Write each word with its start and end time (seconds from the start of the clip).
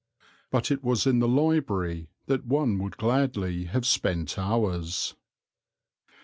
But 0.49 0.71
it 0.71 0.83
was 0.83 1.05
in 1.05 1.19
the 1.19 1.27
library 1.27 2.09
that 2.25 2.47
one 2.47 2.79
would 2.79 2.97
gladly 2.97 3.65
have 3.65 3.85
spent 3.85 4.35
hours. 4.39 5.13